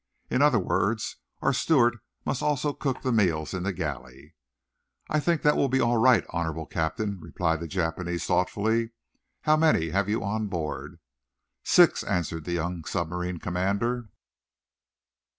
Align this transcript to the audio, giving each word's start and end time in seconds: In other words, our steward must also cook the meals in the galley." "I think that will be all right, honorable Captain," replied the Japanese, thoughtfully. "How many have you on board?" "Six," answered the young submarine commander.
In 0.31 0.41
other 0.41 0.57
words, 0.57 1.17
our 1.43 1.53
steward 1.53 1.99
must 2.25 2.41
also 2.41 2.73
cook 2.73 3.03
the 3.03 3.11
meals 3.11 3.53
in 3.53 3.61
the 3.61 3.71
galley." 3.71 4.33
"I 5.11 5.19
think 5.19 5.43
that 5.43 5.55
will 5.55 5.69
be 5.69 5.79
all 5.79 5.97
right, 5.97 6.25
honorable 6.31 6.65
Captain," 6.65 7.19
replied 7.21 7.59
the 7.59 7.67
Japanese, 7.67 8.25
thoughtfully. 8.25 8.93
"How 9.41 9.57
many 9.57 9.89
have 9.91 10.09
you 10.09 10.23
on 10.23 10.47
board?" 10.47 10.99
"Six," 11.63 12.03
answered 12.03 12.45
the 12.45 12.53
young 12.53 12.83
submarine 12.83 13.37
commander. 13.37 14.09